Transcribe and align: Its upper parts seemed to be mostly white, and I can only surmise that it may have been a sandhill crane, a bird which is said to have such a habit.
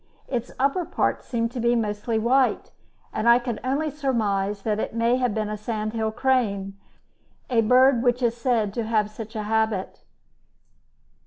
Its 0.27 0.51
upper 0.57 0.83
parts 0.83 1.27
seemed 1.27 1.51
to 1.51 1.59
be 1.59 1.75
mostly 1.75 2.17
white, 2.17 2.71
and 3.13 3.29
I 3.29 3.37
can 3.37 3.59
only 3.63 3.91
surmise 3.91 4.63
that 4.63 4.79
it 4.79 4.95
may 4.95 5.17
have 5.17 5.35
been 5.35 5.47
a 5.47 5.55
sandhill 5.55 6.13
crane, 6.13 6.75
a 7.51 7.61
bird 7.61 8.01
which 8.01 8.23
is 8.23 8.35
said 8.35 8.73
to 8.73 8.83
have 8.85 9.11
such 9.11 9.35
a 9.35 9.43
habit. 9.43 10.01